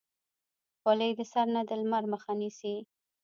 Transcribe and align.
خولۍ 0.79 1.11
د 1.19 1.21
سر 1.31 1.47
نه 1.55 1.61
د 1.69 1.71
لمر 1.81 2.03
مخه 2.13 2.31
نیسي. 2.39 2.75